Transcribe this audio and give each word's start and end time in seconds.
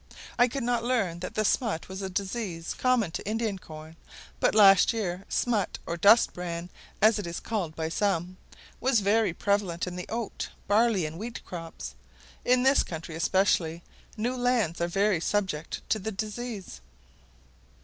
I 0.39 0.47
could 0.47 0.63
not 0.63 0.83
learn 0.83 1.19
that 1.19 1.35
the 1.35 1.45
smut 1.45 1.87
was 1.87 2.01
a 2.01 2.09
disease 2.09 2.73
common 2.75 3.11
to 3.11 3.27
Indian 3.27 3.59
corn, 3.59 3.97
but 4.39 4.55
last 4.55 4.93
year 4.93 5.25
smut 5.29 5.77
or 5.85 5.95
dust 5.95 6.33
bran, 6.33 6.71
as 7.03 7.19
it 7.19 7.27
is 7.27 7.39
called 7.39 7.75
by 7.75 7.87
some, 7.89 8.37
was 8.79 9.01
very 9.01 9.31
prevalent 9.31 9.85
in 9.85 9.95
the 9.95 10.07
oat, 10.09 10.49
barley 10.67 11.05
and 11.05 11.19
wheat 11.19 11.45
crops. 11.45 11.93
In 12.43 12.63
this 12.63 12.81
country 12.81 13.15
especially, 13.15 13.83
new 14.17 14.35
lands 14.35 14.81
are 14.81 14.87
very 14.87 15.19
subject 15.19 15.87
to 15.91 15.99
the 15.99 16.11
disease. 16.11 16.81